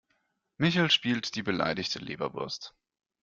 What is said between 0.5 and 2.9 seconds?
Michel spielt die beleidigte Leberwurst.